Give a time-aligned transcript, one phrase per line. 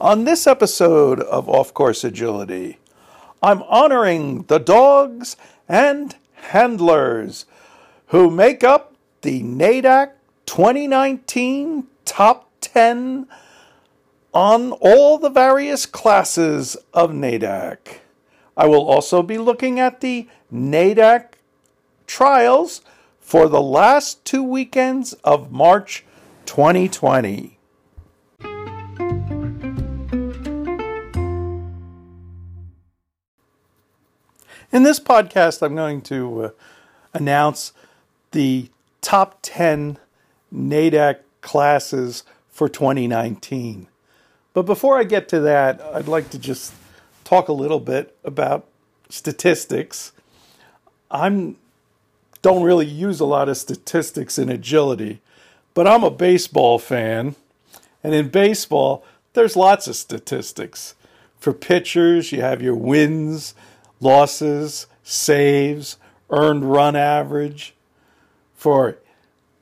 [0.00, 2.78] On this episode of Off Course Agility,
[3.42, 5.36] I'm honoring the dogs
[5.68, 7.46] and handlers
[8.06, 10.12] who make up the NADAC
[10.46, 13.26] 2019 Top 10
[14.32, 17.98] on all the various classes of NADAC.
[18.56, 21.32] I will also be looking at the NADAC
[22.06, 22.82] trials
[23.18, 26.04] for the last two weekends of March
[26.46, 27.57] 2020.
[34.70, 36.50] In this podcast, I'm going to uh,
[37.14, 37.72] announce
[38.32, 38.68] the
[39.00, 39.96] top 10
[40.54, 43.88] NADAC classes for 2019.
[44.52, 46.74] But before I get to that, I'd like to just
[47.24, 48.66] talk a little bit about
[49.08, 50.12] statistics.
[51.10, 51.56] I'm
[52.42, 55.22] don't really use a lot of statistics in agility,
[55.72, 57.36] but I'm a baseball fan,
[58.04, 60.94] and in baseball, there's lots of statistics.
[61.40, 63.54] For pitchers, you have your wins,
[64.00, 65.96] losses, saves,
[66.30, 67.74] earned run average.
[68.54, 68.98] For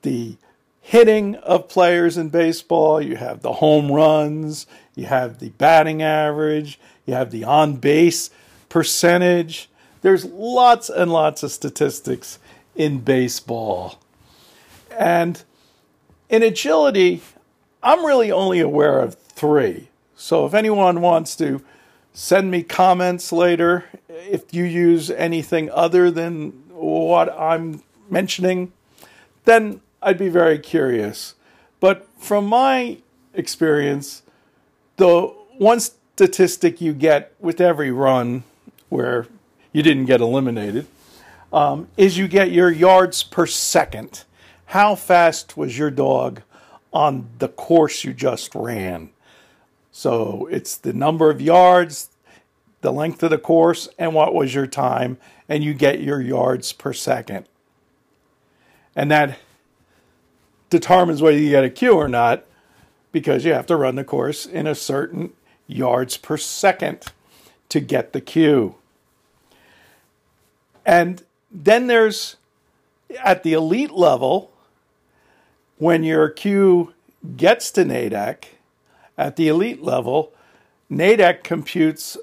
[0.03, 0.37] the
[0.81, 6.79] hitting of players in baseball, you have the home runs, you have the batting average,
[7.05, 8.31] you have the on base
[8.69, 9.69] percentage.
[10.03, 12.39] There's lots and lots of statistics
[12.75, 14.01] in baseball.
[14.97, 15.43] And
[16.29, 17.23] in agility,
[17.83, 19.89] I'm really only aware of three.
[20.17, 21.63] So if anyone wants to
[22.17, 28.73] send me comments later if you use anything other than what I'm mentioning,
[29.45, 31.35] then I'd be very curious.
[31.79, 32.99] But from my
[33.35, 34.23] experience,
[34.97, 35.27] the
[35.59, 38.45] one statistic you get with every run
[38.89, 39.27] where
[39.73, 40.87] you didn't get eliminated
[41.53, 44.25] um, is you get your yards per second.
[44.65, 46.41] How fast was your dog
[46.95, 49.11] on the course you just ran?
[49.97, 52.11] So it's the number of yards,
[52.83, 55.17] the length of the course, and what was your time,
[55.49, 57.47] and you get your yards per second.
[58.95, 59.39] And that
[60.69, 62.45] determines whether you get a cue or not
[63.11, 65.33] because you have to run the course in a certain
[65.67, 67.07] yards per second
[67.71, 68.75] to get the cue.
[70.85, 72.37] And then there's
[73.25, 74.53] at the elite level,
[75.79, 76.93] when your cue
[77.39, 78.45] gets to NADAC,
[79.19, 80.33] at the elite level,
[80.91, 82.17] NADAC computes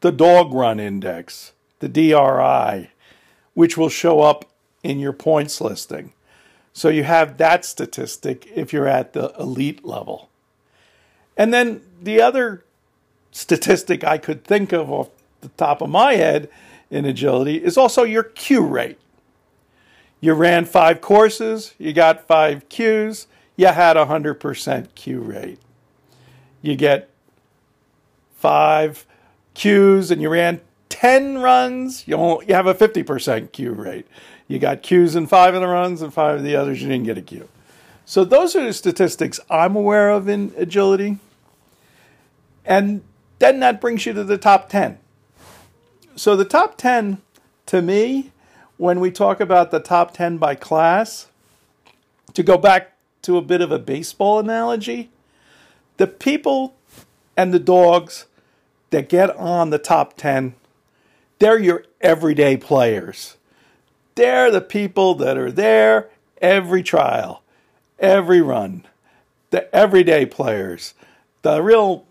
[0.00, 2.90] the dog run index, the DRI,
[3.54, 4.44] which will show up
[4.82, 6.12] in your points listing.
[6.72, 10.28] So you have that statistic if you're at the elite level.
[11.36, 12.64] And then the other
[13.32, 15.10] statistic I could think of off
[15.40, 16.48] the top of my head
[16.90, 18.98] in agility is also your Q rate.
[20.20, 23.26] You ran five courses, you got five cues,
[23.56, 25.58] you had a 100% Q rate.
[26.62, 27.10] You get
[28.36, 29.06] five
[29.54, 34.06] cues and you ran 10 runs, you, you have a 50% Q rate.
[34.48, 37.04] You got cues in five of the runs and five of the others, you didn't
[37.04, 37.48] get a cue.
[38.04, 41.18] So those are the statistics I'm aware of in agility.
[42.64, 43.02] And
[43.40, 44.98] then that brings you to the top 10.
[46.14, 47.20] So the top 10
[47.66, 48.32] to me,
[48.76, 51.26] when we talk about the top 10 by class,
[52.34, 52.92] to go back
[53.22, 55.10] to a bit of a baseball analogy,
[55.96, 56.74] the people
[57.36, 58.26] and the dogs
[58.90, 60.54] that get on the top 10,
[61.38, 63.36] they're your everyday players.
[64.14, 66.08] They're the people that are there
[66.40, 67.42] every trial,
[67.98, 68.86] every run,
[69.50, 70.94] the everyday players,
[71.42, 72.04] the real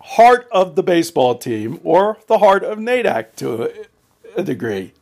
[0.00, 3.70] heart of the baseball team or the heart of NADAC to
[4.36, 4.92] a, degree.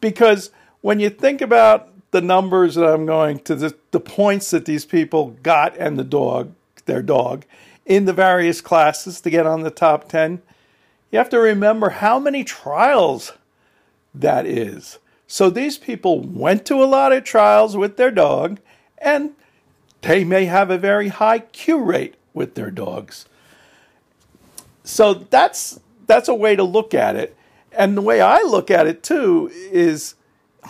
[0.00, 0.50] Because
[0.80, 4.84] when you think about the numbers that I'm going to, the, the points that these
[4.84, 6.52] people got and the dog,
[6.86, 7.44] their dog,
[7.86, 10.42] in the various classes to get on the top 10,
[11.10, 13.32] you have to remember how many trials
[14.14, 14.98] that is.
[15.26, 18.60] So these people went to a lot of trials with their dog
[18.98, 19.32] and
[20.02, 23.26] they may have a very high Q rate with their dogs.
[24.84, 27.36] So that's that's a way to look at it.
[27.72, 30.14] And the way I look at it too is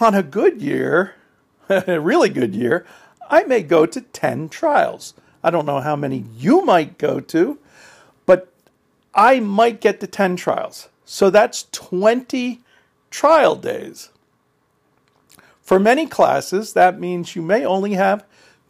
[0.00, 1.14] on a good year,
[1.68, 2.86] a really good year,
[3.30, 5.14] I may go to 10 trials.
[5.42, 7.58] I don't know how many you might go to,
[8.26, 8.52] but
[9.14, 10.88] I might get to 10 trials.
[11.04, 12.60] So that's 20
[13.10, 14.10] trial days.
[15.62, 18.24] For many classes, that means you may only have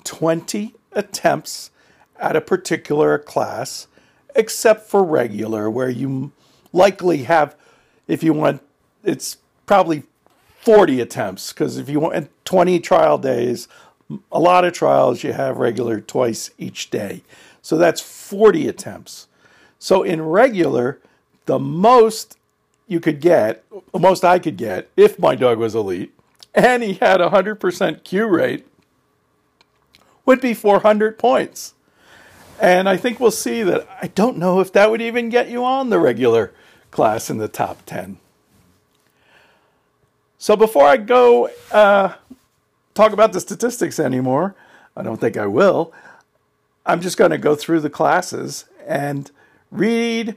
[0.04, 1.70] 20 attempts
[2.18, 3.86] at a particular class
[4.34, 6.32] except for regular, where you
[6.72, 7.56] likely have,
[8.06, 8.62] if you want,
[9.02, 10.04] it's probably
[10.60, 13.66] 40 attempts, because if you want 20 trial days,
[14.32, 17.22] a lot of trials you have regular twice each day.
[17.62, 19.28] So that's 40 attempts.
[19.78, 21.00] So in regular,
[21.46, 22.38] the most
[22.86, 26.12] you could get, the most I could get, if my dog was elite,
[26.54, 28.66] and he had a 100% Q rate,
[30.26, 31.74] would be 400 points.
[32.60, 35.64] And I think we'll see that I don't know if that would even get you
[35.64, 36.52] on the regular
[36.90, 38.18] class in the top 10.
[40.36, 42.14] So before I go uh,
[42.94, 44.54] talk about the statistics anymore,
[44.96, 45.92] I don't think I will.
[46.84, 49.30] I'm just going to go through the classes and
[49.70, 50.36] read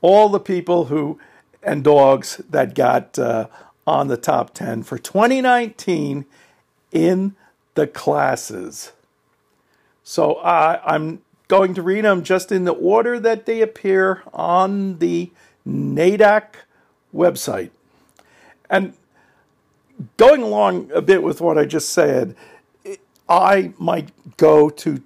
[0.00, 1.18] all the people who
[1.62, 3.46] and dogs that got uh,
[3.86, 6.26] on the top 10 for 2019
[6.92, 7.34] in
[7.74, 8.92] the classes.
[10.02, 15.30] So I'm going to read them just in the order that they appear on the
[15.66, 16.44] NADAC
[17.14, 17.70] website.
[18.68, 18.94] And
[20.16, 22.34] going along a bit with what I just said,
[23.28, 25.02] I might go to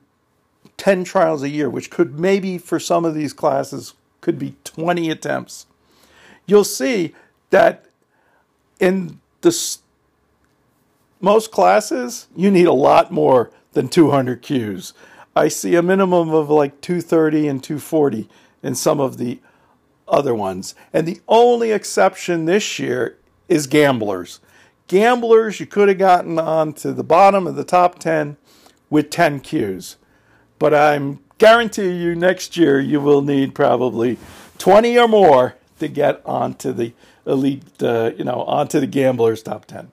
[0.77, 5.11] 10 trials a year, which could maybe for some of these classes could be 20
[5.11, 5.67] attempts.
[6.47, 7.15] You'll see
[7.51, 7.87] that
[8.81, 9.77] in the
[11.21, 14.95] most classes, you need a lot more than 200 cues.
[15.35, 18.29] I see a minimum of like 230 and 240
[18.63, 19.41] in some of the
[20.07, 20.75] other ones.
[20.93, 23.19] And the only exception this year
[23.49, 24.41] is gamblers.
[24.89, 28.39] Gamblers, you could have gotten on to the bottom of the top 10
[28.89, 29.97] with 10 cues.
[30.59, 34.19] But I'm guarantee you next year you will need probably
[34.57, 36.93] 20 or more to get onto the
[37.27, 39.93] elite, uh, you know, onto the gamblers top 10.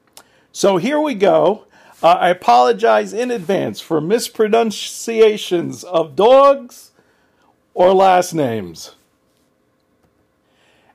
[0.52, 1.66] So here we go.
[2.02, 6.92] Uh, I apologize in advance for mispronunciations of dogs
[7.74, 8.96] or last names.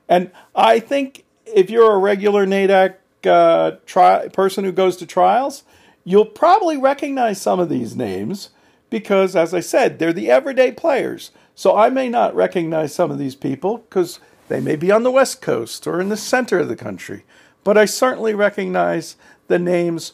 [0.09, 2.95] And I think if you're a regular NADAC
[3.25, 5.63] uh, tri- person who goes to trials,
[6.03, 8.49] you'll probably recognize some of these names
[8.89, 11.31] because, as I said, they're the everyday players.
[11.55, 15.11] So I may not recognize some of these people because they may be on the
[15.11, 17.23] West Coast or in the center of the country.
[17.63, 19.15] But I certainly recognize
[19.47, 20.13] the names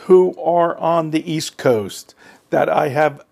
[0.00, 2.14] who are on the East Coast
[2.50, 3.24] that I have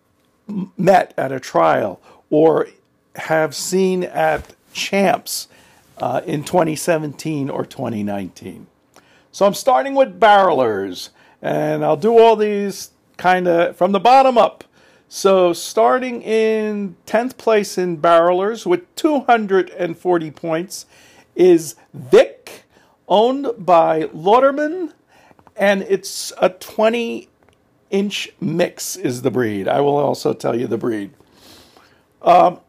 [0.76, 2.00] met at a trial
[2.30, 2.68] or
[3.16, 5.48] have seen at champs
[5.98, 8.66] uh, in 2017 or 2019.
[9.36, 11.10] So I'm starting with barrelers,
[11.42, 14.64] and I'll do all these kind of from the bottom up.
[15.10, 20.86] So starting in 10th place in barrelers with 240 points
[21.34, 22.62] is Vic,
[23.08, 24.94] owned by Lauterman,
[25.54, 27.28] and it's a 20
[27.90, 29.68] inch mix is the breed.
[29.68, 31.10] I will also tell you the breed.
[32.22, 32.60] Um,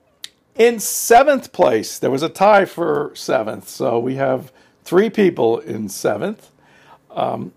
[0.56, 4.52] in seventh place, there was a tie for seventh, so we have
[4.84, 6.52] three people in seventh.
[7.18, 7.52] Um,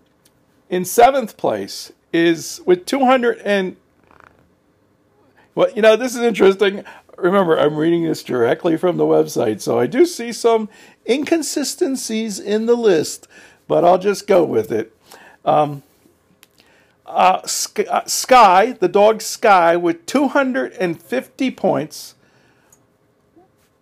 [0.71, 3.77] in seventh place is with 200 and
[5.53, 6.83] well, you know, this is interesting.
[7.17, 10.67] Remember, I'm reading this directly from the website, so I do see some
[11.07, 13.27] inconsistencies in the list,
[13.67, 14.95] but I'll just go with it.
[15.45, 15.83] Um,
[17.05, 17.41] uh,
[17.89, 22.15] uh Sky, the dog Sky, with 250 points,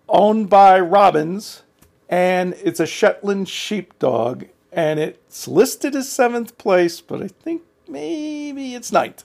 [0.08, 1.62] owned by Robbins,
[2.08, 8.74] and it's a Shetland sheepdog, and it's listed as seventh place, but I think maybe
[8.74, 9.24] it's ninth.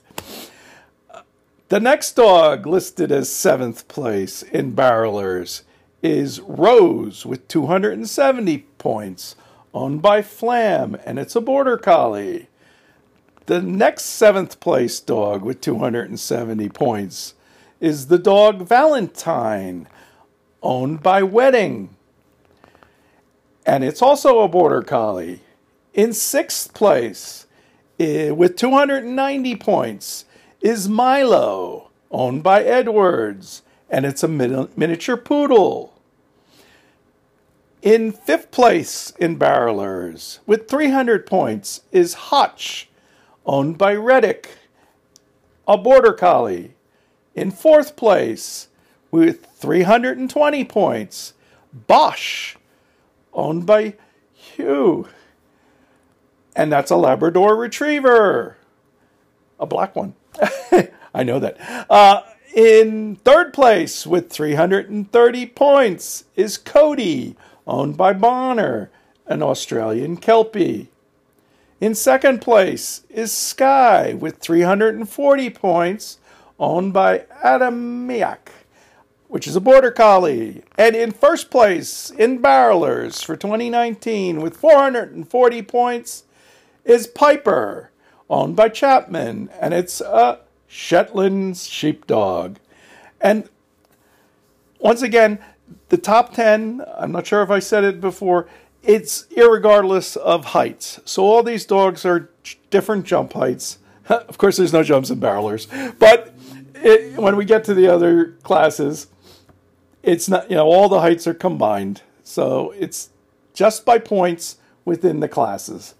[1.68, 5.64] The next dog listed as seventh place in barrelers
[6.02, 9.34] is Rose with 270 points,
[9.74, 12.48] owned by Flam, and it's a border collie.
[13.46, 17.34] The next seventh place dog with 270 points
[17.80, 19.88] is the dog Valentine,
[20.62, 21.95] owned by Wedding,
[23.66, 25.40] and it's also a border collie.
[25.92, 27.46] In sixth place,
[27.98, 30.24] eh, with 290 points,
[30.60, 35.92] is Milo, owned by Edwards, and it's a miniature poodle.
[37.82, 42.88] In fifth place in barrelers, with 300 points, is Hutch,
[43.44, 44.50] owned by Reddick,
[45.68, 46.74] a border collie.
[47.34, 48.68] In fourth place,
[49.10, 51.34] with 320 points,
[51.72, 52.55] Bosch,
[53.36, 53.94] owned by
[54.32, 55.06] Hugh.
[56.56, 58.56] And that's a Labrador Retriever,
[59.60, 60.14] a black one.
[61.14, 61.86] I know that.
[61.88, 62.22] Uh,
[62.54, 68.90] in third place with 330 points is Cody, owned by Bonner,
[69.26, 70.88] an Australian Kelpie.
[71.80, 76.18] In second place is Sky with 340 points,
[76.58, 78.45] owned by Adamiak,
[79.28, 80.62] which is a border collie.
[80.78, 86.24] And in first place in barrelers for 2019 with 440 points
[86.84, 87.90] is Piper,
[88.30, 92.58] owned by Chapman, and it's a Shetland sheepdog.
[93.20, 93.48] And
[94.78, 95.38] once again,
[95.88, 98.48] the top 10, I'm not sure if I said it before,
[98.82, 101.00] it's irregardless of heights.
[101.04, 102.30] So all these dogs are
[102.70, 103.78] different jump heights.
[104.08, 105.66] of course, there's no jumps in barrelers,
[105.98, 106.32] but
[106.76, 109.08] it, when we get to the other classes,
[110.06, 112.00] it's not, you know, all the heights are combined.
[112.22, 113.10] So it's
[113.52, 115.94] just by points within the classes.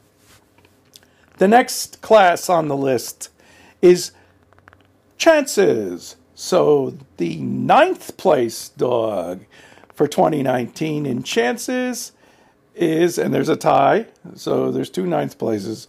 [1.39, 3.31] The next class on the list
[3.83, 4.13] is
[5.19, 6.17] chances.
[6.35, 9.45] So the ninth place dog
[9.93, 12.13] for 2019 in chances
[12.75, 15.89] is, and there's a tie, so there's two ninth places,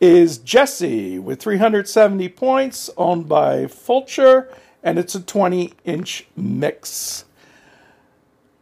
[0.00, 4.48] is Jesse with 370 points, owned by Fulcher,
[4.82, 7.24] and it's a 20 inch mix.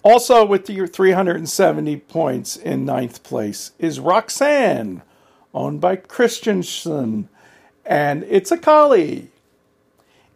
[0.09, 5.03] Also, with your 370 points in ninth place is Roxanne,
[5.53, 7.29] owned by Christensen,
[7.85, 9.33] and it's a collie.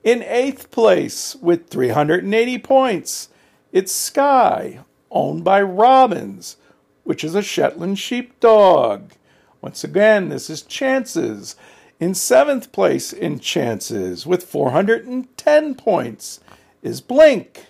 [0.03, 3.29] In eighth place with 380 points,
[3.71, 6.57] it's Sky, owned by Robbins,
[7.05, 9.13] which is a Shetland sheepdog.
[9.61, 11.55] Once again, this is Chances.
[12.01, 16.41] In seventh place in Chances with 410 points
[16.83, 17.67] is Blink,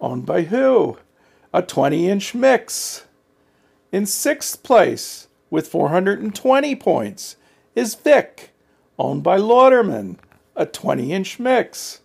[0.00, 0.98] owned by who?
[1.52, 3.04] A 20 inch mix.
[3.92, 7.36] In sixth place with 420 points
[7.74, 8.52] is Vic,
[8.98, 10.16] owned by Lauderman,
[10.56, 12.00] a 20 inch mix.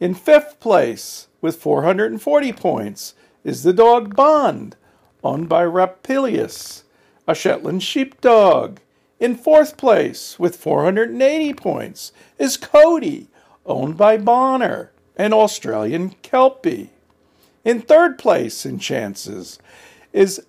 [0.00, 4.76] In fifth place with 440 points is the dog Bond,
[5.24, 6.84] owned by Rapilius,
[7.26, 8.78] a Shetland sheepdog.
[9.18, 13.26] In fourth place with 480 points is Cody,
[13.66, 16.90] owned by Bonner, an Australian Kelpie.
[17.64, 19.58] In third place in chances
[20.12, 20.46] is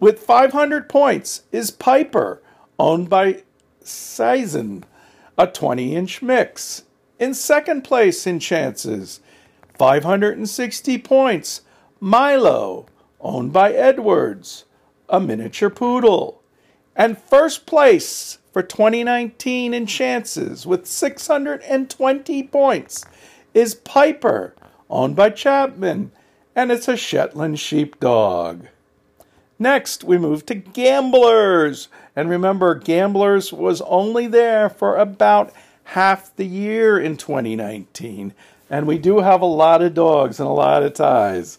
[0.00, 2.40] with 500 points is Piper,
[2.78, 3.42] owned by
[3.82, 4.84] Sizen,
[5.36, 6.84] a 20 inch mix.
[7.18, 9.20] In second place in chances,
[9.76, 11.62] 560 points,
[11.98, 12.86] Milo,
[13.20, 14.64] owned by Edwards,
[15.08, 16.40] a miniature poodle.
[16.94, 23.04] And first place for 2019 in chances with 620 points
[23.54, 24.54] is Piper,
[24.90, 26.12] owned by Chapman,
[26.54, 28.66] and it's a Shetland sheepdog.
[29.58, 31.88] Next, we move to Gamblers.
[32.14, 35.52] And remember, Gamblers was only there for about
[35.84, 38.34] half the year in 2019.
[38.70, 41.58] And we do have a lot of dogs and a lot of ties.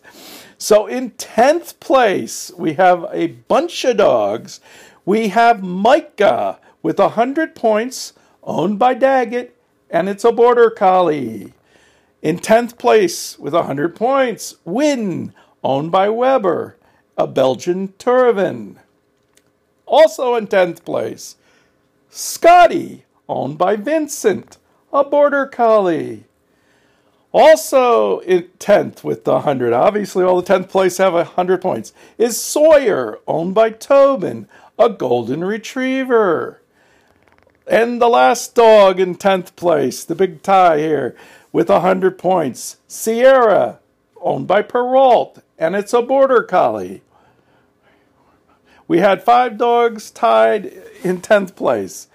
[0.57, 4.61] So in 10th place, we have a bunch of dogs.
[5.05, 9.55] We have Micah with 100 points, owned by Daggett,
[9.89, 11.53] and it's a border collie.
[12.21, 15.33] In 10th place with 100 points, Win,
[15.63, 16.75] owned by Weber,
[17.17, 18.75] a Belgian Tervuren.
[19.85, 21.37] Also in 10th place,
[22.09, 24.57] Scotty, owned by Vincent,
[24.91, 26.25] a Border Collie.
[27.31, 32.39] Also in 10th with the 100, obviously all the 10th place have 100 points, is
[32.39, 34.47] Sawyer, owned by Tobin,
[34.77, 36.61] a Golden Retriever.
[37.65, 41.15] And the last dog in 10th place, the big tie here,
[41.51, 42.77] with 100 points.
[42.87, 43.79] Sierra,
[44.21, 47.01] owned by Perrault, and it's a border collie.
[48.87, 50.65] We had five dogs tied
[51.03, 52.07] in 10th place.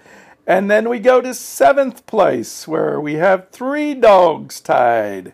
[0.47, 5.33] And then we go to 7th place, where we have three dogs tied.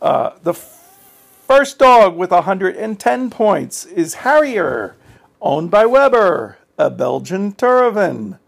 [0.00, 4.94] Uh, the first dog with 110 points is Harrier,
[5.40, 8.38] owned by Weber, a Belgian Tervuren.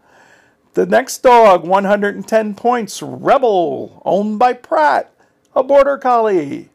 [0.73, 5.13] The next dog, 110 points, Rebel, owned by Pratt,
[5.53, 6.69] a Border Collie.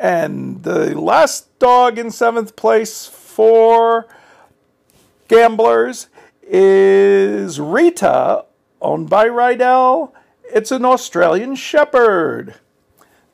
[0.00, 4.06] And the last dog in seventh place for
[5.26, 6.06] Gamblers
[6.40, 8.44] is Rita,
[8.80, 10.12] owned by Rydell.
[10.44, 12.54] It's an Australian Shepherd.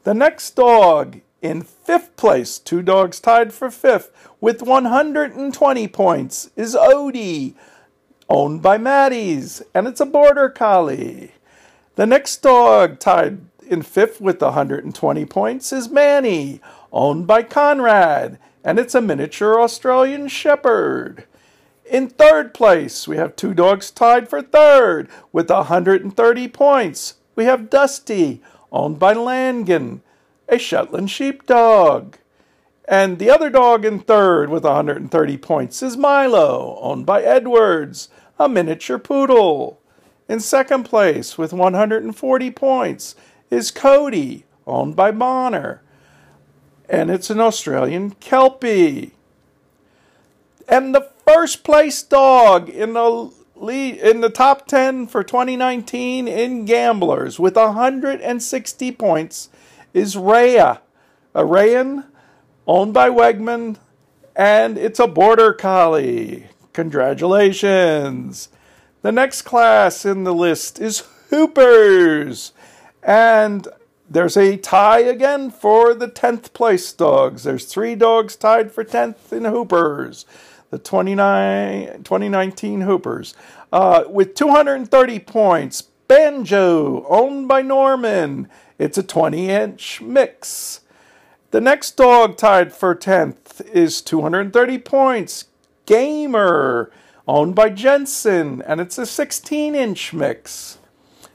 [0.04, 6.74] The next dog in fifth place, two dogs tied for fifth with 120 points, is
[6.74, 7.54] Odie,
[8.32, 11.32] owned by Maddie's, and it's a border collie.
[11.96, 18.78] The next dog tied in fifth with 120 points is Manny, owned by Conrad, and
[18.78, 21.26] it's a miniature Australian Shepherd.
[21.84, 27.16] In third place, we have two dogs tied for third with 130 points.
[27.36, 28.40] We have Dusty,
[28.72, 30.00] owned by Langan,
[30.48, 32.16] a Shetland sheepdog.
[32.88, 38.08] And the other dog in third with 130 points is Milo, owned by Edwards,
[38.38, 39.80] a miniature poodle.
[40.28, 43.14] In second place with 140 points
[43.50, 45.82] is Cody, owned by Bonner.
[46.88, 49.12] And it's an Australian Kelpie.
[50.68, 56.64] And the first place dog in the lead, in the top 10 for 2019 in
[56.64, 59.48] Gamblers with 160 points
[59.94, 60.80] is Rhea,
[61.34, 62.06] a Rayan
[62.66, 63.76] owned by Wegman,
[64.34, 66.46] and it's a Border Collie.
[66.72, 68.48] Congratulations.
[69.02, 72.52] The next class in the list is Hoopers.
[73.02, 73.68] And
[74.08, 77.44] there's a tie again for the 10th place dogs.
[77.44, 80.26] There's three dogs tied for 10th in Hoopers,
[80.70, 83.34] the 29, 2019 Hoopers.
[83.72, 88.48] Uh, with 230 points, Banjo, owned by Norman.
[88.78, 90.80] It's a 20 inch mix.
[91.52, 95.46] The next dog tied for 10th is 230 points,
[95.92, 96.90] Gamer,
[97.28, 100.78] owned by Jensen, and it's a 16 inch mix.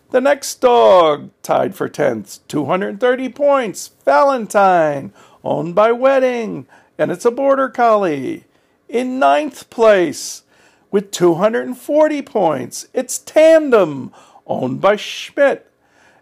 [0.09, 6.65] The next dog tied for 10th, 230 points, Valentine, owned by Wedding,
[6.97, 8.45] and it's a Border Collie.
[8.89, 10.41] In ninth place,
[10.89, 14.11] with 240 points, it's Tandem,
[14.47, 15.71] owned by Schmidt,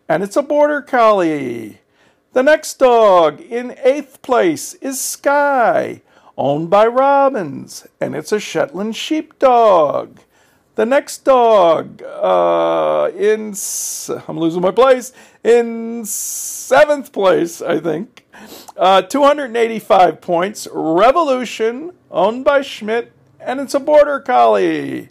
[0.10, 1.80] and it's a Border Collie.
[2.34, 6.02] The next dog in eighth place is Sky,
[6.38, 10.20] owned by Robbins, and it's a Shetland Sheepdog.
[10.76, 13.56] The next dog uh, in
[14.28, 15.14] I'm losing my place
[15.44, 18.26] in seventh place, I think.
[18.76, 20.68] Uh, 285 points.
[20.72, 25.10] Revolution, owned by Schmidt, and it's a border collie.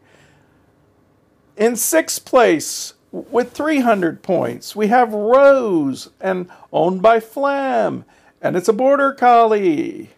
[1.57, 8.05] In sixth place, with 300 points, we have Rose, and owned by Flam,
[8.43, 10.11] and it's a border collie.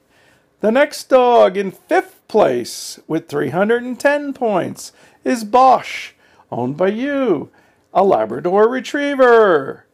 [0.66, 4.90] The next dog in fifth place with 310 points
[5.22, 6.10] is Bosch,
[6.50, 7.50] owned by you,
[7.94, 9.86] a Labrador Retriever.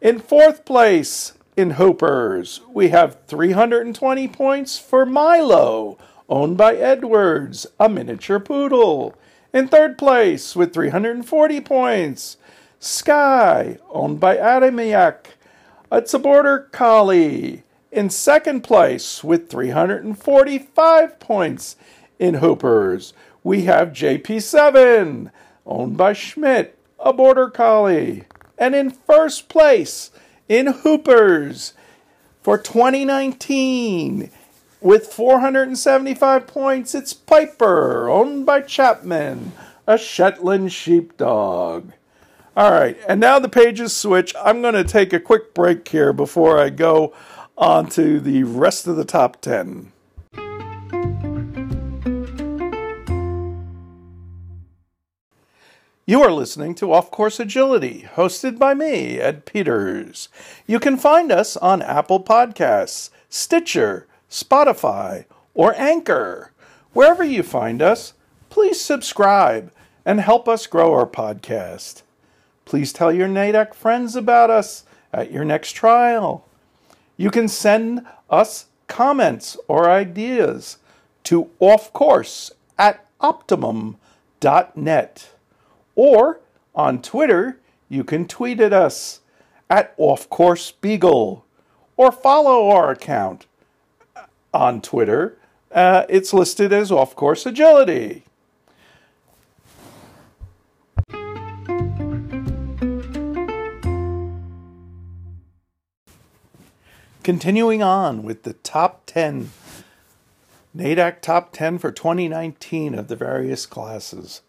[0.00, 7.90] In fourth place in Hoopers, we have 320 points for Milo, owned by Edwards, a
[7.90, 9.14] miniature poodle.
[9.52, 12.38] In third place with 340 points,
[12.78, 15.34] Sky, owned by Adamiak,
[15.92, 17.63] it's a border collie.
[17.94, 21.76] In second place with 345 points
[22.18, 23.12] in Hoopers,
[23.44, 25.30] we have JP7,
[25.64, 28.24] owned by Schmidt, a border collie.
[28.58, 30.10] And in first place
[30.48, 31.74] in Hoopers
[32.42, 34.28] for 2019
[34.80, 39.52] with 475 points, it's Piper, owned by Chapman,
[39.86, 41.92] a Shetland sheepdog.
[42.56, 44.34] All right, and now the pages switch.
[44.40, 47.12] I'm going to take a quick break here before I go
[47.56, 49.92] on to the rest of the top 10.
[56.06, 60.28] You are listening to Off Course Agility, hosted by me, Ed Peters.
[60.66, 66.52] You can find us on Apple Podcasts, Stitcher, Spotify, or Anchor.
[66.92, 68.12] Wherever you find us,
[68.50, 69.72] please subscribe
[70.04, 72.02] and help us grow our podcast.
[72.66, 76.46] Please tell your NADAC friends about us at your next trial.
[77.16, 80.78] You can send us comments or ideas
[81.24, 85.30] to offcourse at optimum.net.
[85.94, 86.40] Or
[86.74, 89.20] on Twitter, you can tweet at us
[89.70, 91.42] at offcoursebeagle
[91.96, 93.46] or follow our account
[94.52, 95.38] on Twitter.
[95.70, 98.24] Uh, it's listed as Off Course Agility.
[107.24, 109.50] Continuing on with the top 10,
[110.76, 114.42] NADAC top 10 for 2019 of the various classes.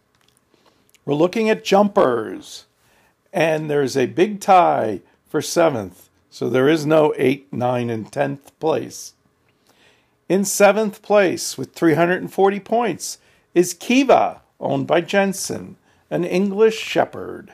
[1.06, 2.66] We're looking at jumpers,
[3.32, 8.52] and there's a big tie for seventh, so there is no 8, 9, and 10th
[8.60, 9.14] place.
[10.28, 13.20] In seventh place with 340 points
[13.54, 15.78] is Kiva, owned by Jensen,
[16.10, 17.54] an English Shepherd.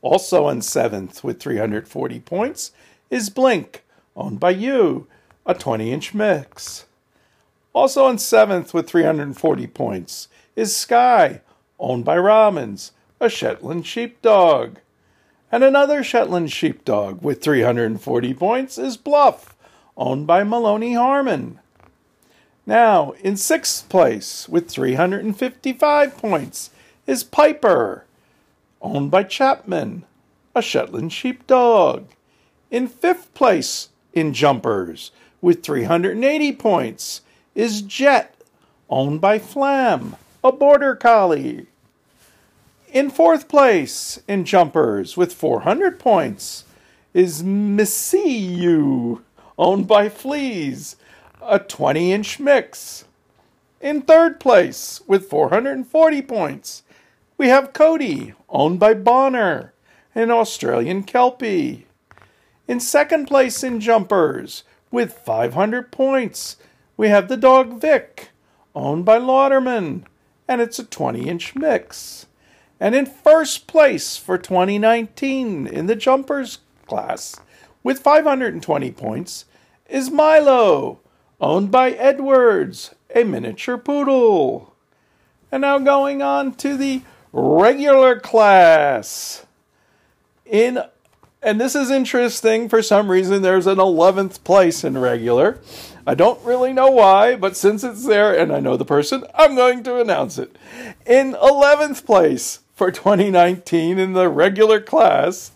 [0.00, 2.70] Also in seventh with 340 points
[3.10, 3.82] is Blink,
[4.16, 5.06] owned by you,
[5.46, 6.86] a 20 inch mix.
[7.72, 11.40] Also in seventh with 340 points is Sky,
[11.78, 14.78] owned by Robbins, a Shetland sheepdog.
[15.52, 19.56] And another Shetland sheepdog with 340 points is Bluff,
[19.96, 21.58] owned by Maloney Harmon.
[22.66, 26.70] Now, in sixth place with 355 points
[27.06, 28.04] is Piper,
[28.80, 30.04] owned by Chapman,
[30.54, 32.06] a Shetland sheepdog.
[32.70, 37.22] In fifth place in jumpers with 380 points
[37.54, 38.34] is Jet,
[38.88, 41.66] owned by Flam, a border collie.
[42.92, 46.64] In fourth place in jumpers with 400 points
[47.14, 49.18] is Missy
[49.58, 50.96] owned by Fleas,
[51.42, 53.04] a 20 inch mix.
[53.80, 56.82] In third place with 440 points,
[57.36, 59.72] we have Cody, owned by Bonner,
[60.14, 61.86] an Australian Kelpie.
[62.70, 66.56] In second place in jumpers with 500 points,
[66.96, 68.28] we have the dog Vic,
[68.76, 70.04] owned by Lauderman,
[70.46, 72.26] and it's a 20 inch mix.
[72.78, 77.40] And in first place for 2019 in the jumpers class
[77.82, 79.46] with 520 points
[79.88, 81.00] is Milo,
[81.40, 84.76] owned by Edwards, a miniature poodle.
[85.50, 87.02] And now going on to the
[87.32, 89.44] regular class.
[90.46, 90.84] In
[91.42, 95.58] and this is interesting for some reason there's an 11th place in regular.
[96.06, 99.54] I don't really know why, but since it's there and I know the person, I'm
[99.54, 100.56] going to announce it.
[101.06, 105.52] In 11th place for 2019 in the regular class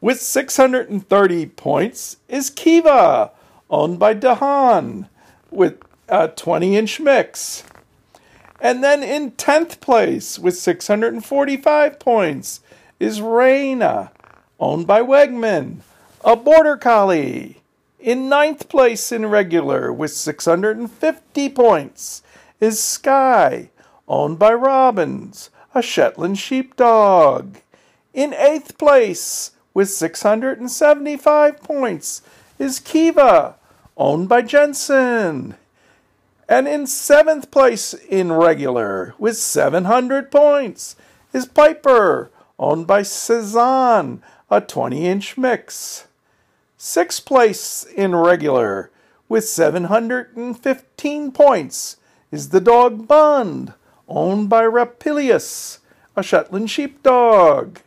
[0.00, 3.32] with 630 points is Kiva,
[3.68, 5.08] owned by Dahan,
[5.50, 7.64] with a 20 inch mix.
[8.60, 12.60] And then in 10th place with 645 points
[12.98, 14.10] is Reina,
[14.58, 15.78] owned by Wegman,
[16.24, 17.62] a border collie.
[17.98, 22.22] In ninth place in regular with 650 points
[22.60, 23.70] is Sky,
[24.06, 27.58] owned by Robbins, a Shetland sheepdog.
[28.12, 32.22] In eighth place with 675 points
[32.58, 33.56] is Kiva,
[33.96, 35.54] owned by Jensen.
[36.48, 40.96] And in seventh place in regular with 700 points
[41.32, 46.06] is Piper, owned by Cezanne, a 20 inch mix.
[46.76, 48.90] Sixth place in regular
[49.28, 51.96] with 715 points
[52.30, 53.72] is the dog Bond,
[54.06, 55.78] owned by Rapilius,
[56.16, 57.80] a Shetland sheepdog.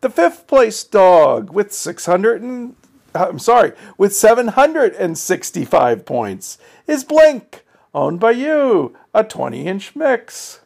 [0.00, 2.74] The fifth place dog with 600 and,
[3.14, 10.60] I'm sorry, with 765 points is Blink, owned by you, a 20 inch mix.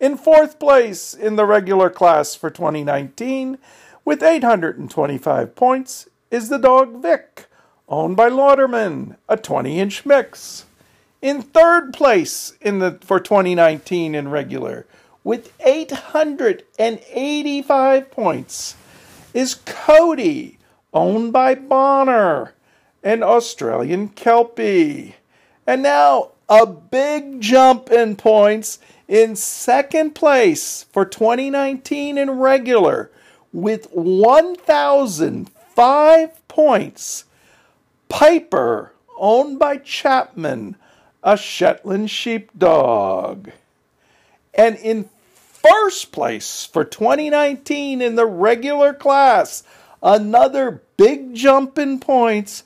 [0.00, 3.58] In fourth place in the regular class for 2019,
[4.04, 7.46] with 825 points, is the dog Vic,
[7.88, 10.64] owned by Lauderman, a 20 inch mix.
[11.20, 14.86] In third place in the for 2019 in regular,
[15.22, 18.74] with 885 points,
[19.32, 20.58] is Cody,
[20.92, 22.54] owned by Bonner,
[23.04, 25.14] an Australian Kelpie.
[25.64, 33.11] And now a big jump in points in second place for 2019 in regular
[33.52, 37.24] with 1,005 points.
[38.08, 40.76] Piper, owned by Chapman,
[41.22, 43.50] a Shetland sheepdog.
[44.54, 49.62] And in first place for 2019 in the regular class,
[50.02, 52.64] another big jump in points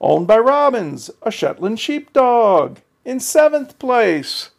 [0.00, 4.50] owned by Robbins, a Shetland sheepdog, in seventh place.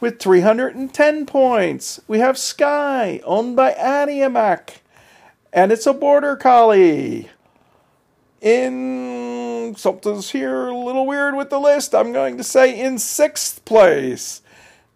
[0.00, 4.78] With 310 points, we have Sky, owned by Adamiak,
[5.52, 7.28] and it's a border collie.
[8.40, 11.94] In something's here a little weird with the list.
[11.94, 14.40] I'm going to say in sixth place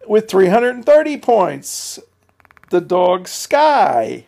[0.07, 1.99] with 330 points,
[2.71, 4.25] the dog Sky.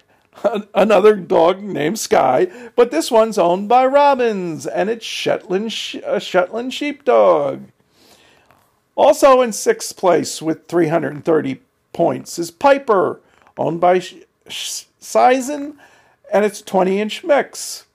[0.75, 6.19] another dog named Sky, but this one's owned by Robbins, and it's Shetland a uh,
[6.19, 7.63] Shetland sheepdog.
[8.97, 11.61] Also in sixth place with 330
[11.93, 13.21] points is Piper,
[13.55, 13.99] owned by
[14.49, 15.75] Sizen,
[16.33, 17.85] and it's 20 inch mix.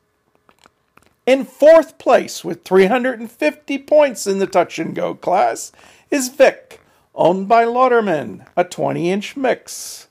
[1.27, 5.73] In fourth place with 350 points in the touch and go class
[6.09, 6.81] is Vic,
[7.17, 10.07] owned by Lauterman, a 20 inch mix.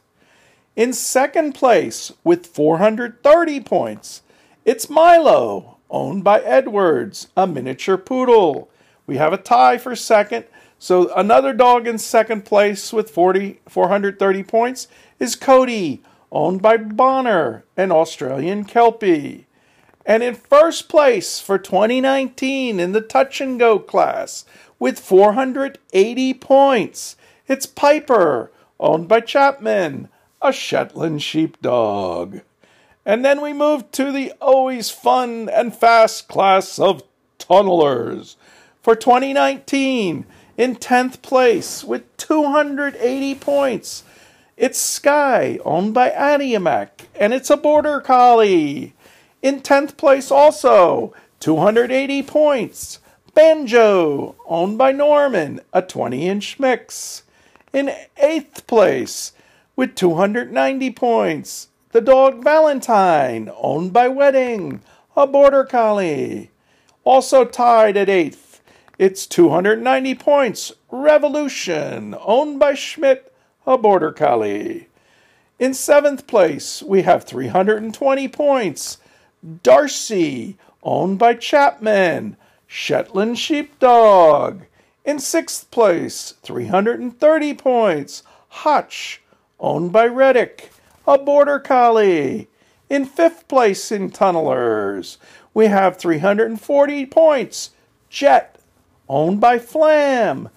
[0.76, 4.24] In second place with 430 points,
[4.66, 8.70] it's Milo, owned by Edwards, a miniature poodle.
[9.08, 10.46] We have a tie for second,
[10.82, 14.88] so another dog in second place with 40, 430 points
[15.20, 19.46] is Cody, owned by Bonner, an Australian Kelpie.
[20.08, 24.44] And in first place for 2019 in the touch and go class
[24.80, 27.16] with 480 points,
[27.48, 30.10] it's Piper, owned by Chapman,
[30.42, 32.40] a Shetland sheepdog.
[33.06, 37.04] And then we move to the always fun and fast class of
[37.38, 38.36] tunnelers.
[38.82, 40.26] For 2019,
[40.62, 44.04] in 10th place with 280 points,
[44.56, 48.94] it's Sky, owned by Adamiak, and it's a Border Collie.
[49.42, 53.00] In 10th place also, 280 points,
[53.34, 57.24] Banjo, owned by Norman, a 20 inch mix.
[57.74, 59.32] In 8th place,
[59.76, 64.82] with 290 points, the dog Valentine, owned by Wedding,
[65.18, 66.52] a Border Collie.
[67.04, 68.51] Also tied at 8th,
[69.02, 73.34] it's 290 points, Revolution, owned by Schmidt,
[73.66, 74.90] a Border Collie.
[75.58, 79.00] In 7th place, we have 320 points,
[79.64, 82.38] Darcy, owned by Chapman,
[82.68, 84.66] Shetland Sheepdog.
[85.04, 89.20] In sixth place, 330 points, Hotch,
[89.60, 90.70] owned by Reddick,
[91.08, 92.50] a Border Collie.
[92.88, 95.18] In fifth place in Tunnelers,
[95.56, 97.72] we have 340 points,
[98.08, 98.51] Jet,
[99.12, 100.48] owned by Flam.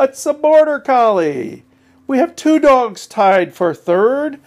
[0.00, 1.64] It's a Border Collie.
[2.06, 4.40] We have two dogs tied for third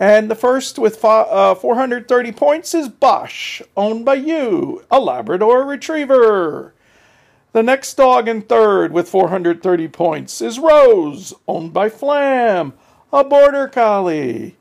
[0.00, 6.72] and the first with uh, 430 points is Bosch, owned by you, a Labrador Retriever.
[7.52, 12.72] The next dog in third with 430 points is Rose, owned by Flam,
[13.12, 14.56] a Border Collie.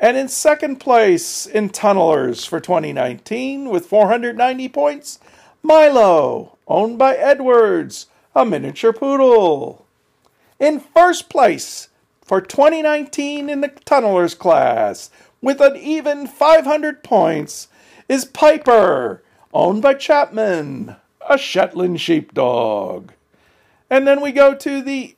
[0.00, 5.20] And in second place in Tunnelers for 2019 with 490 points,
[5.66, 9.84] Milo, owned by Edwards, a miniature poodle.
[10.60, 11.88] In first place
[12.22, 15.10] for 2019 in the Tunnelers class
[15.42, 17.66] with an even 500 points
[18.08, 20.94] is Piper, owned by Chapman,
[21.28, 23.10] a Shetland sheepdog.
[23.90, 25.16] And then we go to the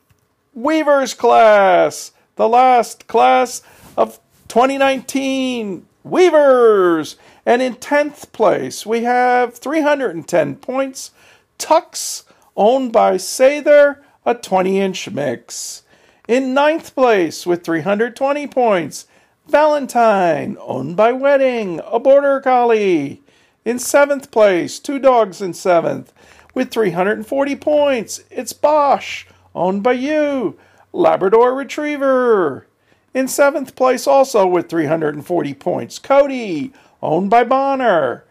[0.55, 3.61] Weavers class, the last class
[3.99, 7.17] of 2019 Weavers.
[7.49, 11.13] And in 10th place, we have 310 points,
[11.59, 15.83] Tux, owned by Sather, a 20 inch mix.
[16.29, 19.07] In ninth place with 320 points,
[19.47, 23.23] Valentine, owned by Wedding, a Border Collie.
[23.65, 26.13] In seventh place, two dogs in seventh
[26.53, 28.21] with 340 points.
[28.31, 30.59] It's Bosch, owned by you,
[30.93, 32.67] Labrador Retriever.
[33.15, 38.25] In seventh place, also with 340 points, Cody, owned by Bonner.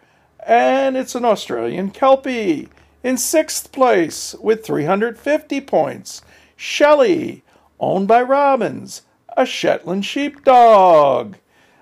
[0.45, 2.69] And it's an Australian Kelpie.
[3.03, 6.21] In sixth place, with 350 points,
[6.55, 7.43] Shelley,
[7.79, 9.03] owned by Robbins,
[9.35, 11.35] a Shetland sheepdog.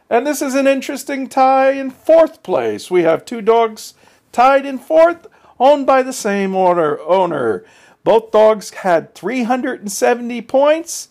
[0.09, 2.91] And this is an interesting tie in fourth place.
[2.91, 3.93] We have two dogs
[4.31, 5.27] tied in fourth,
[5.59, 6.99] owned by the same owner.
[6.99, 7.65] owner.
[8.03, 11.07] Both dogs had 370 points.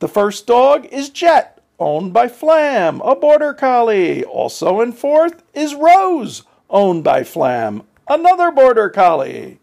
[0.00, 1.51] The first dog is Jet,
[1.82, 4.24] owned by Flam, a border collie.
[4.24, 9.58] Also in fourth is Rose, owned by Flam, another border collie.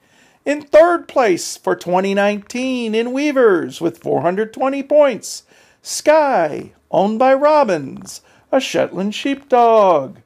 [0.46, 5.44] In third place for 2019 in Weavers with 420 points,
[5.82, 10.18] Sky, owned by Robbins, a Shetland sheepdog.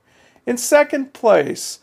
[0.45, 1.79] In second place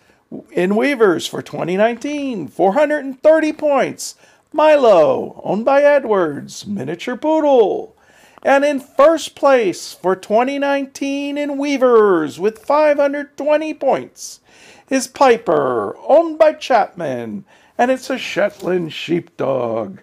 [0.50, 4.16] in Weavers for 2019, 430 points,
[4.52, 7.96] Milo, owned by Edwards, miniature poodle.
[8.42, 14.40] And in first place for 2019 in Weavers with 520 points
[14.88, 17.44] is Piper, owned by Chapman,
[17.76, 20.00] and it's a Shetland sheepdog.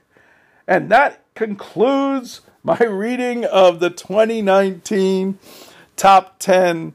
[0.67, 5.39] And that concludes my reading of the 2019
[5.95, 6.93] top 10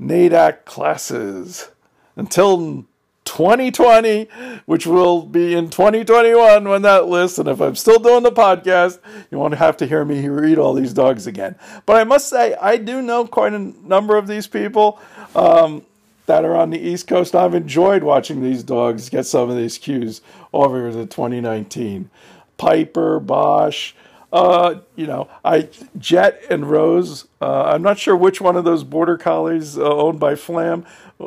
[0.00, 1.68] NADAC classes.
[2.16, 2.86] Until
[3.28, 4.24] 2020,
[4.66, 8.98] which will be in 2021 when that list, and if I'm still doing the podcast,
[9.30, 11.54] you won't have to hear me read all these dogs again.
[11.86, 15.00] But I must say, I do know quite a number of these people.
[15.36, 15.84] Um,
[16.26, 17.34] that are on the East Coast.
[17.34, 20.20] I've enjoyed watching these dogs get some of these cues
[20.52, 22.10] over the 2019.
[22.58, 23.94] Piper, Bosch,
[24.32, 27.26] uh, you know, I Jet and Rose.
[27.40, 30.84] Uh, I'm not sure which one of those border collies uh, owned by Flam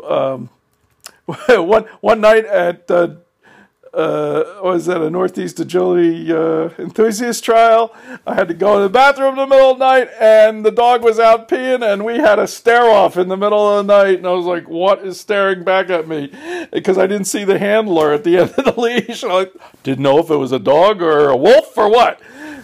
[0.07, 0.49] um,
[1.47, 3.15] one one night at uh,
[3.93, 7.93] uh, was that a Northeast Agility uh, enthusiast trial?
[8.25, 10.71] I had to go to the bathroom in the middle of the night, and the
[10.71, 13.93] dog was out peeing, and we had a stare off in the middle of the
[13.93, 16.31] night, and I was like, "What is staring back at me?"
[16.71, 19.23] Because I didn't see the handler at the end of the leash.
[19.25, 19.47] I
[19.83, 22.21] didn't know if it was a dog or a wolf or what.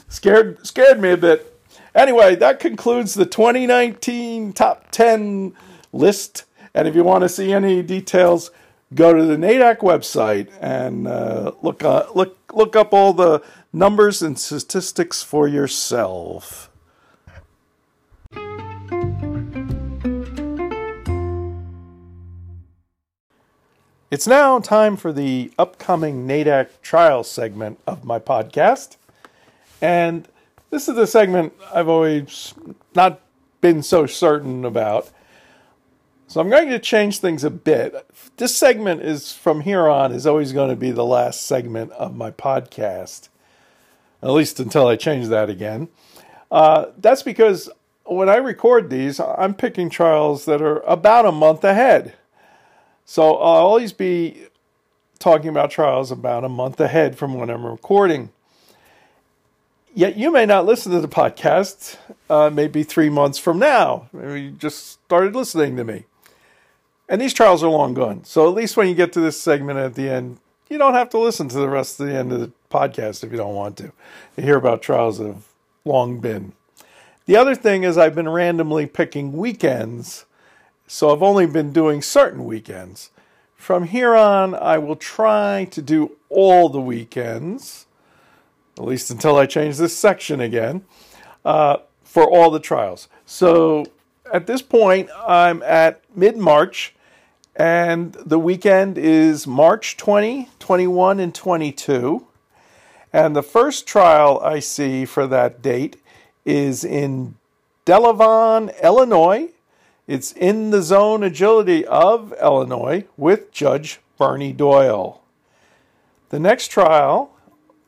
[0.07, 1.53] Scared scared me a bit.
[1.93, 5.53] Anyway, that concludes the 2019 top 10
[5.91, 6.45] list.
[6.77, 8.51] And if you want to see any details,
[8.93, 13.41] go to the NADAC website and uh, look, uh, look, look up all the
[13.73, 16.69] numbers and statistics for yourself.
[24.11, 28.97] It's now time for the upcoming NADAC trial segment of my podcast.
[29.81, 30.27] And
[30.69, 32.53] this is the segment I've always
[32.93, 33.19] not
[33.61, 35.09] been so certain about.
[36.29, 37.95] So I'm going to change things a bit.
[38.35, 42.17] This segment is from here on is always going to be the last segment of
[42.17, 43.29] my podcast,
[44.21, 45.87] at least until I change that again.
[46.51, 47.69] Uh, that's because
[48.03, 52.13] when I record these, I'm picking trials that are about a month ahead.
[53.05, 54.47] So I'll always be
[55.19, 58.31] talking about trials about a month ahead from when I'm recording.
[59.95, 61.95] Yet you may not listen to the podcast
[62.29, 64.09] uh, maybe three months from now.
[64.11, 66.03] Maybe you just started listening to me.
[67.09, 68.23] And these trials are long gone.
[68.25, 70.39] So at least when you get to this segment at the end,
[70.69, 73.31] you don't have to listen to the rest of the end of the podcast if
[73.31, 73.91] you don't want to.
[74.35, 75.47] You hear about trials that have
[75.85, 76.51] long been.
[77.25, 80.25] The other thing is, I've been randomly picking weekends.
[80.85, 83.11] So I've only been doing certain weekends.
[83.55, 87.87] From here on, I will try to do all the weekends
[88.77, 90.83] at least until I change this section again,
[91.45, 93.07] uh, for all the trials.
[93.25, 93.85] So
[94.31, 96.93] at this point, I'm at mid March,
[97.57, 102.25] and the weekend is March 20, 21, and 22.
[103.11, 105.97] And the first trial I see for that date
[106.45, 107.33] is in
[107.83, 109.49] Delavan, Illinois.
[110.05, 115.23] It's in the zone agility of Illinois with Judge Bernie Doyle.
[116.29, 117.31] The next trial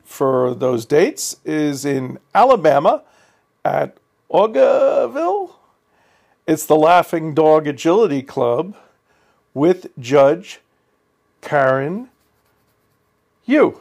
[0.04, 3.04] for those dates is in Alabama
[3.64, 3.96] at
[4.32, 5.52] Augaville.
[6.48, 8.74] It's the Laughing Dog Agility Club
[9.54, 10.60] with Judge
[11.40, 12.08] Karen
[13.44, 13.80] Yu.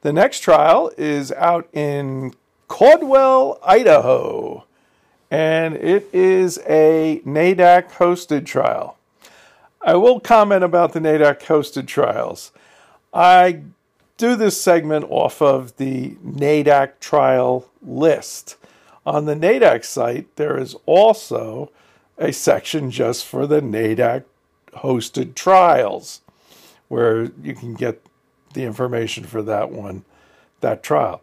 [0.00, 2.34] The next trial is out in
[2.68, 4.64] Caldwell, Idaho,
[5.30, 8.96] and it is a NADAC hosted trial.
[9.80, 12.52] I will comment about the NADAC hosted trials.
[13.12, 13.62] I
[14.16, 18.56] do this segment off of the NADAC trial list.
[19.06, 21.70] On the NADAC site, there is also
[22.18, 24.24] a section just for the NADAC
[24.74, 26.20] hosted trials
[26.88, 28.02] where you can get
[28.54, 30.04] the information for that one,
[30.60, 31.22] that trial.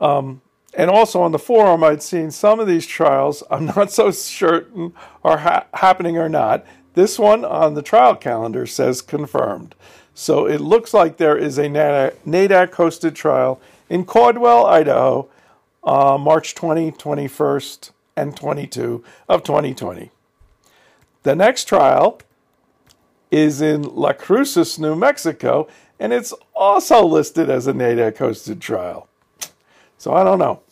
[0.00, 0.40] Um,
[0.74, 3.42] and also on the forum, I'd seen some of these trials.
[3.50, 4.92] I'm not so certain
[5.24, 6.64] are ha- happening or not.
[6.94, 9.74] This one on the trial calendar says confirmed.
[10.14, 15.28] So it looks like there is a NADAC hosted trial in Caldwell, Idaho,
[15.84, 20.10] uh, March 20, 21st, and 22 of 2020.
[21.28, 22.20] The next trial
[23.30, 25.68] is in Las Cruces, New Mexico,
[26.00, 29.08] and it's also listed as a NADAC hosted trial.
[29.98, 30.62] So I don't know.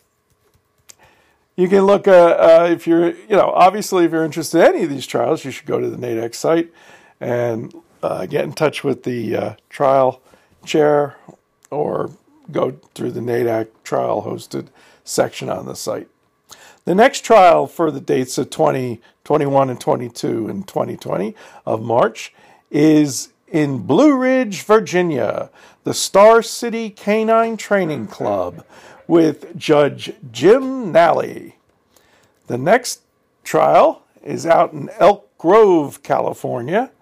[1.57, 4.85] You can look, uh, uh, if you're, you know, obviously, if you're interested in any
[4.85, 6.73] of these trials, you should go to the NADAC site
[7.21, 10.23] and uh, get in touch with the uh, trial
[10.64, 11.19] chair
[11.71, 12.12] or
[12.51, 14.69] go through the NADAC trial hosted
[15.05, 16.09] section on the site.
[16.87, 21.35] The next trial for the dates of 20, 21, and 22 and 2020
[21.66, 22.33] of March
[22.70, 25.51] is in Blue Ridge, Virginia,
[25.83, 28.64] the Star City Canine Training Club
[29.09, 31.57] with Judge Jim Nally.
[32.46, 33.01] The next
[33.42, 36.92] trial is out in Elk Grove, California,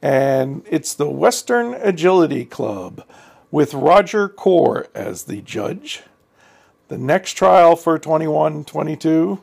[0.00, 3.04] and it's the Western Agility Club
[3.50, 6.04] with Roger Core as the judge.
[6.88, 9.42] The next trial for 21 22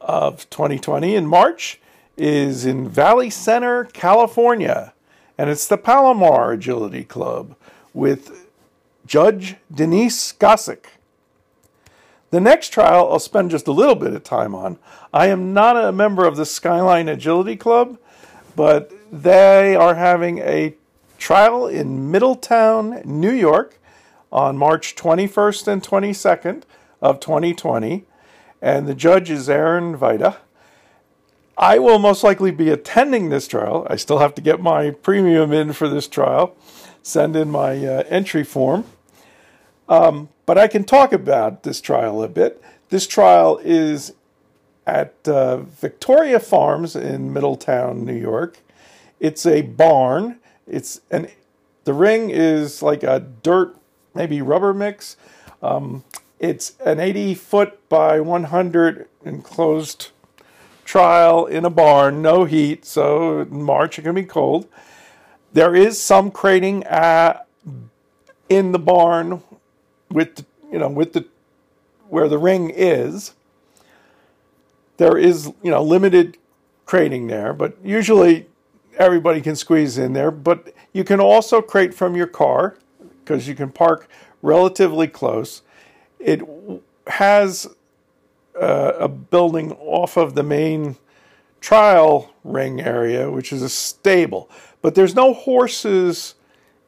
[0.00, 1.80] of 2020 in March
[2.16, 4.92] is in Valley Center, California,
[5.36, 7.56] and it's the Palomar Agility Club
[7.92, 8.46] with
[9.04, 10.84] Judge Denise Gossick.
[12.30, 14.78] The next trial I'll spend just a little bit of time on.
[15.12, 17.98] I am not a member of the Skyline Agility Club,
[18.54, 20.76] but they are having a
[21.18, 23.80] trial in Middletown, New York
[24.34, 26.64] on March 21st and 22nd
[27.00, 28.04] of 2020.
[28.60, 30.38] And the judge is Aaron Vida.
[31.56, 33.86] I will most likely be attending this trial.
[33.88, 36.56] I still have to get my premium in for this trial,
[37.02, 38.84] send in my uh, entry form.
[39.88, 42.60] Um, but I can talk about this trial a bit.
[42.88, 44.14] This trial is
[44.84, 48.58] at uh, Victoria Farms in Middletown, New York.
[49.20, 50.40] It's a barn.
[50.66, 51.28] It's an
[51.84, 53.76] the ring is like a dirt,
[54.14, 55.16] maybe rubber mix.
[55.62, 56.04] Um,
[56.38, 60.10] it's an 80 foot by 100 enclosed
[60.84, 64.68] trial in a barn, no heat, so in March it can be cold.
[65.52, 67.46] There is some crating at,
[68.48, 69.42] in the barn
[70.10, 71.26] with the, you know with the
[72.08, 73.34] where the ring is.
[74.96, 76.36] There is you know limited
[76.84, 78.46] crating there, but usually
[78.98, 80.30] everybody can squeeze in there.
[80.30, 82.76] But you can also crate from your car
[83.24, 84.08] because you can park
[84.42, 85.62] relatively close.
[86.18, 86.42] It
[87.06, 87.66] has
[88.60, 90.96] uh, a building off of the main
[91.60, 94.50] trial ring area, which is a stable.
[94.82, 96.34] But there's no horses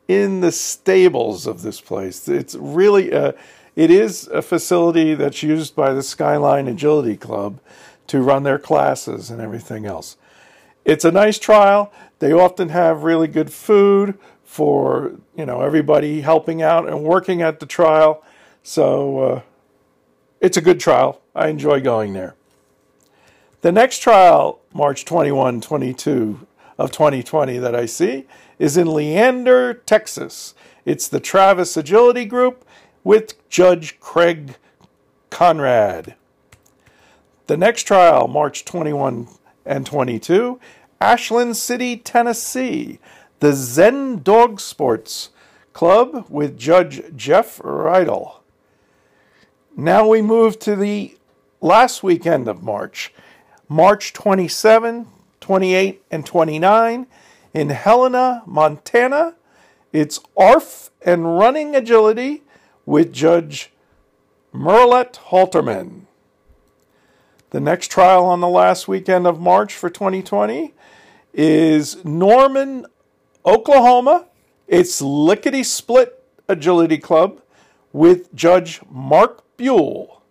[0.06, 2.28] in the stables of this place.
[2.28, 3.34] It's really a,
[3.74, 7.58] it is a facility that's used by the Skyline Agility Club
[8.06, 10.16] to run their classes and everything else.
[10.84, 11.92] It's a nice trial.
[12.20, 14.16] They often have really good food
[14.56, 18.24] for you know everybody helping out and working at the trial.
[18.62, 19.40] So uh,
[20.40, 21.20] it's a good trial.
[21.34, 22.34] I enjoy going there.
[23.60, 26.46] The next trial, March 21, 22
[26.78, 28.24] of 2020 that I see
[28.58, 30.54] is in Leander, Texas.
[30.86, 32.64] It's the Travis Agility Group
[33.04, 34.56] with Judge Craig
[35.28, 36.14] Conrad.
[37.46, 39.28] The next trial, March 21
[39.66, 40.58] and 22,
[40.98, 42.98] Ashland City, Tennessee,
[43.40, 45.30] the Zen Dog Sports
[45.72, 48.42] Club with Judge Jeff Riedel.
[49.76, 51.16] Now we move to the
[51.60, 53.12] last weekend of March,
[53.68, 55.06] March 27,
[55.40, 57.06] 28, and 29
[57.52, 59.34] in Helena, Montana.
[59.92, 62.42] It's ARF and Running Agility
[62.86, 63.70] with Judge
[64.54, 66.02] Merlet Halterman.
[67.50, 70.74] The next trial on the last weekend of March for 2020
[71.32, 72.86] is Norman,
[73.46, 74.26] Oklahoma.
[74.66, 77.40] It's Lickety Split Agility Club
[77.92, 80.22] with Judge Mark Buell.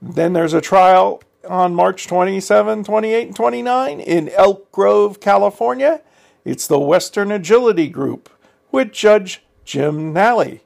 [0.00, 6.02] Then there's a trial on March 27, 28, and 29 in Elk Grove, California.
[6.44, 8.28] It's the Western Agility Group
[8.72, 10.62] with Judge Jim Nally.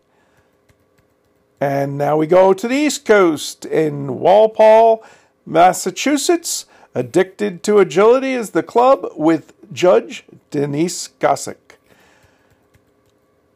[1.60, 5.04] And now we go to the East Coast in Walpole,
[5.44, 6.64] Massachusetts.
[6.94, 11.76] Addicted to Agility is the club with Judge Denise Gossick.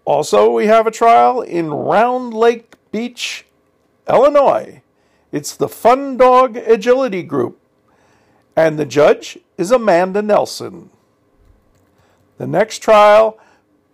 [0.04, 3.46] Also, we have a trial in Round Lake Beach,
[4.08, 4.82] Illinois.
[5.30, 7.60] It's the Fun Dog Agility Group,
[8.56, 10.90] and the judge is Amanda Nelson.
[12.38, 13.38] The next trial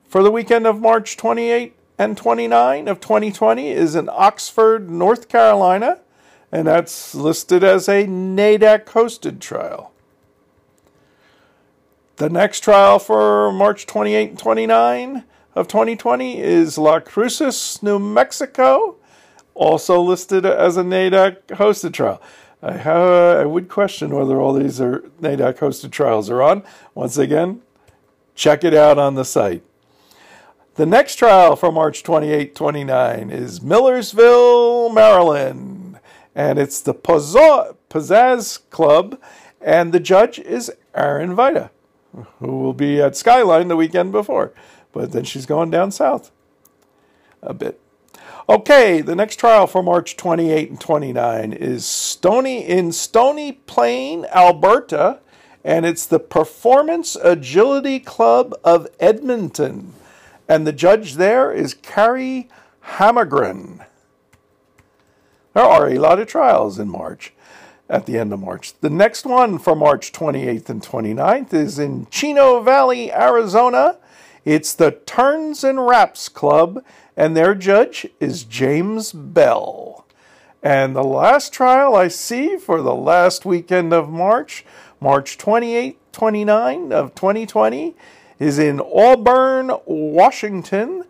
[0.08, 6.00] for the weekend of March 28 and 29 of 2020 is in Oxford, North Carolina,
[6.52, 9.92] and that's listed as a NADAC hosted trial.
[12.16, 18.96] The next trial for March 28 and 29 of 2020 is Las Cruces, New Mexico,
[19.52, 22.22] also listed as a NADAC hosted trial.
[22.62, 23.02] I, have,
[23.40, 26.62] I would question whether all these are NADAC hosted trials are on.
[26.94, 27.60] Once again,
[28.34, 29.62] check it out on the site.
[30.76, 36.00] The next trial for March 28 29 is Millersville, Maryland,
[36.34, 39.20] and it's the Pizzazz Club,
[39.60, 41.70] and the judge is Aaron Vita,
[42.38, 44.52] who will be at Skyline the weekend before,
[44.92, 46.30] but then she's going down south
[47.42, 47.80] a bit.
[48.48, 55.20] Okay, the next trial for March 28 and 29 is Stony in Stony Plain, Alberta,
[55.64, 59.94] and it's the Performance Agility Club of Edmonton.
[60.48, 62.48] And the judge there is Carrie
[62.84, 63.84] Hammergren.
[65.54, 67.32] There are a lot of trials in March,
[67.88, 68.74] at the end of March.
[68.80, 73.98] The next one for March 28th and 29th is in Chino Valley, Arizona.
[74.44, 76.84] It's the Turns and Wraps Club,
[77.16, 80.06] and their judge is James Bell.
[80.62, 84.64] And the last trial I see for the last weekend of March,
[85.00, 87.94] March 28, 29 of 2020,
[88.38, 91.04] is in Auburn, Washington,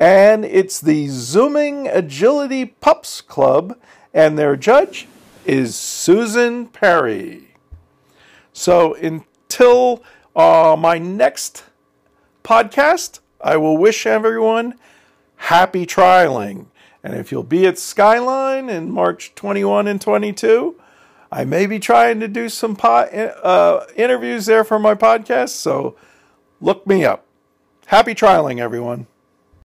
[0.00, 3.78] and it's the Zooming Agility Pups Club,
[4.14, 5.06] and their judge
[5.44, 7.54] is Susan Perry.
[8.52, 10.02] So until
[10.36, 11.64] uh, my next
[12.44, 14.74] podcast, I will wish everyone
[15.36, 16.66] happy trialing.
[17.02, 20.80] And if you'll be at Skyline in March 21 and 22,
[21.32, 25.96] I may be trying to do some po- uh, interviews there for my podcast, so
[26.60, 27.24] look me up.
[27.86, 29.06] Happy trialing, everyone.